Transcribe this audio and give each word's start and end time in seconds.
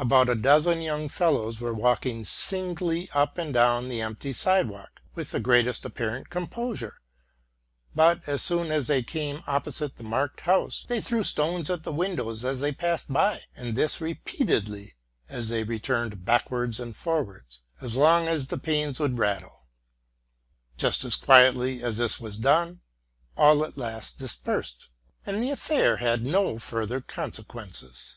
About 0.00 0.30
a 0.30 0.34
dozen 0.34 0.80
young 0.80 1.10
fellows 1.10 1.60
were 1.60 1.74
walking 1.74 2.24
singly 2.24 3.10
up 3.12 3.36
and 3.36 3.52
down 3.52 3.90
the 3.90 4.00
empty 4.00 4.32
sidewalk, 4.32 5.02
with 5.14 5.30
the 5.30 5.38
greatest 5.40 5.84
apparent 5.84 6.30
composure; 6.30 7.02
but, 7.94 8.26
as 8.26 8.40
soon 8.42 8.70
as 8.70 8.86
they 8.86 9.02
came 9.02 9.42
opposite 9.46 9.96
the 9.96 10.02
marked 10.02 10.40
house, 10.40 10.86
they 10.88 11.02
threw 11.02 11.22
stones 11.22 11.68
at 11.68 11.82
the 11.84 11.92
windows 11.92 12.46
as 12.46 12.60
they 12.60 12.72
passed 12.72 13.12
by, 13.12 13.42
and 13.54 13.76
this 13.76 14.00
repeatedly 14.00 14.94
as 15.28 15.50
they 15.50 15.64
returned 15.64 16.24
back 16.24 16.50
wards 16.50 16.80
and 16.80 16.96
forwards, 16.96 17.60
as 17.82 17.94
long 17.94 18.26
as 18.26 18.46
the 18.46 18.56
panes 18.56 19.00
would 19.00 19.18
rattle. 19.18 19.66
Just 20.78 21.04
as 21.04 21.14
quietly 21.14 21.82
as 21.82 21.98
this 21.98 22.18
was 22.18 22.38
done, 22.38 22.80
all 23.36 23.62
at 23.66 23.76
last 23.76 24.16
dispersed; 24.16 24.88
and 25.26 25.42
the 25.42 25.50
affair 25.50 25.98
had 25.98 26.24
no 26.24 26.58
further 26.58 27.02
consequences. 27.02 28.16